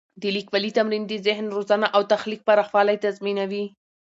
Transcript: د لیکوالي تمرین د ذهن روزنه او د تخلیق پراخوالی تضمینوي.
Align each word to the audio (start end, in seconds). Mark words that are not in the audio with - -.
د 0.21 0.23
لیکوالي 0.35 0.71
تمرین 0.77 1.03
د 1.07 1.13
ذهن 1.27 1.45
روزنه 1.55 1.87
او 1.95 2.01
د 2.05 2.09
تخلیق 2.13 2.41
پراخوالی 2.47 2.97
تضمینوي. 3.05 3.65